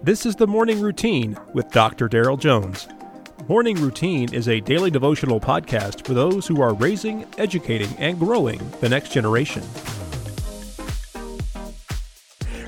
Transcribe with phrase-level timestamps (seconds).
[0.00, 2.06] This is the Morning Routine with Dr.
[2.06, 2.86] Darrell Jones.
[3.48, 8.60] Morning Routine is a daily devotional podcast for those who are raising, educating, and growing
[8.80, 9.64] the next generation.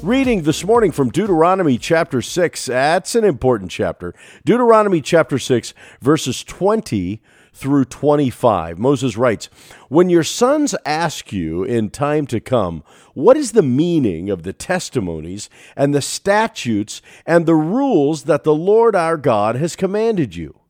[0.03, 2.67] Reading this morning from Deuteronomy chapter 6.
[2.67, 4.13] That's an important chapter.
[4.45, 7.23] Deuteronomy chapter 6, verses 20
[7.53, 8.79] through 25.
[8.79, 9.49] Moses writes,
[9.89, 12.83] When your sons ask you in time to come,
[13.15, 18.55] what is the meaning of the testimonies and the statutes and the rules that the
[18.55, 20.61] Lord our God has commanded you?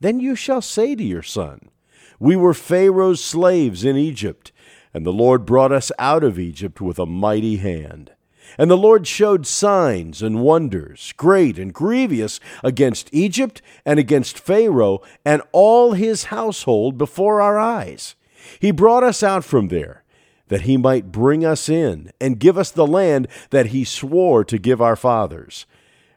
[0.00, 1.70] Then you shall say to your son,
[2.18, 4.52] We were Pharaoh's slaves in Egypt,
[4.92, 8.12] and the Lord brought us out of Egypt with a mighty hand.
[8.58, 15.02] And the Lord showed signs and wonders, great and grievous, against Egypt and against Pharaoh
[15.24, 18.14] and all his household before our eyes.
[18.60, 20.04] He brought us out from there,
[20.48, 24.58] that he might bring us in and give us the land that he swore to
[24.58, 25.66] give our fathers.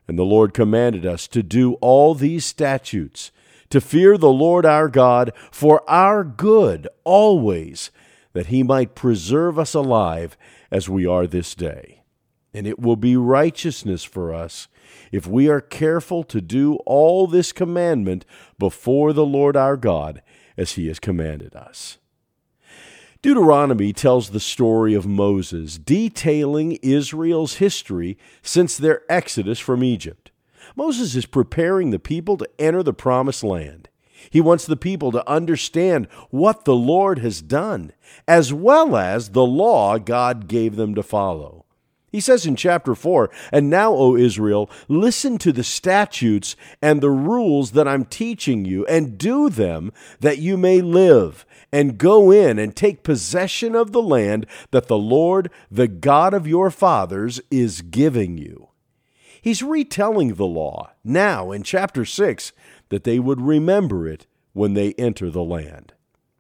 [0.08, 3.32] And the Lord commanded us to do all these statutes,
[3.70, 7.92] to fear the Lord our God for our good always,
[8.34, 10.38] that he might preserve us alive
[10.72, 11.99] as we are this day
[12.54, 14.68] and it will be righteousness for us
[15.12, 18.26] if we are careful to do all this commandment
[18.58, 20.22] before the Lord our God
[20.58, 21.98] as he has commanded us.
[23.22, 30.32] Deuteronomy tells the story of Moses, detailing Israel's history since their exodus from Egypt.
[30.76, 33.90] Moses is preparing the people to enter the promised land.
[34.30, 37.92] He wants the people to understand what the Lord has done,
[38.28, 41.66] as well as the law God gave them to follow.
[42.12, 47.12] He says in chapter 4 And now, O Israel, listen to the statutes and the
[47.12, 52.58] rules that I'm teaching you, and do them that you may live, and go in
[52.58, 57.82] and take possession of the land that the Lord, the God of your fathers, is
[57.82, 58.70] giving you.
[59.42, 62.52] He's retelling the law now in chapter 6
[62.90, 65.94] that they would remember it when they enter the land.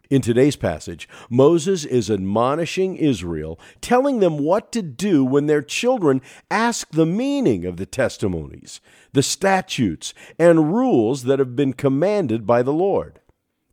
[0.09, 6.23] In today's passage, Moses is admonishing Israel, telling them what to do when their children
[6.49, 8.81] ask the meaning of the testimonies,
[9.13, 13.19] the statutes, and rules that have been commanded by the Lord.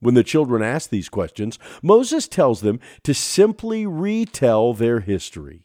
[0.01, 5.63] When the children ask these questions, Moses tells them to simply retell their history.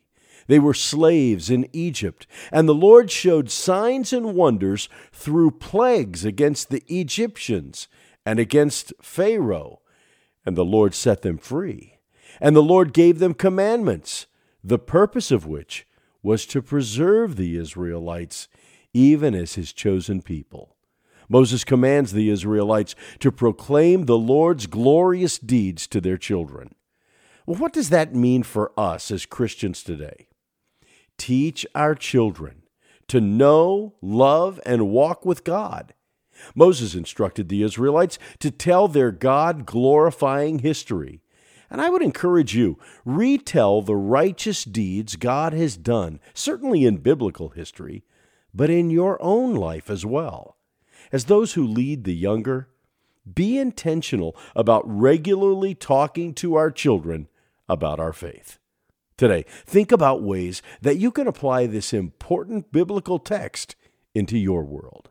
[0.47, 6.69] They were slaves in Egypt, and the Lord showed signs and wonders through plagues against
[6.69, 7.89] the Egyptians
[8.25, 9.80] and against Pharaoh
[10.45, 11.99] and the Lord set them free.
[12.39, 14.27] And the Lord gave them commandments,
[14.63, 15.85] the purpose of which
[16.23, 18.47] was to preserve the Israelites,
[18.93, 20.75] even as his chosen people.
[21.29, 26.75] Moses commands the Israelites to proclaim the Lord's glorious deeds to their children.
[27.45, 30.27] Well, what does that mean for us as Christians today?
[31.17, 32.63] Teach our children
[33.07, 35.93] to know, love, and walk with God
[36.55, 41.21] Moses instructed the Israelites to tell their God glorifying history.
[41.69, 47.49] And I would encourage you, retell the righteous deeds God has done, certainly in biblical
[47.49, 48.03] history,
[48.53, 50.57] but in your own life as well.
[51.11, 52.67] As those who lead the younger,
[53.31, 57.27] be intentional about regularly talking to our children
[57.69, 58.57] about our faith.
[59.15, 63.75] Today, think about ways that you can apply this important biblical text
[64.15, 65.10] into your world.